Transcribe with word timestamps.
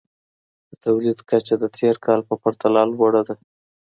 د 0.69 0.71
توليد 0.83 1.19
کچه 1.29 1.55
د 1.59 1.65
تېر 1.77 1.95
کال 2.05 2.21
په 2.29 2.35
پرتله 2.43 2.81
لوړه 2.91 3.21
ده. 3.27 3.35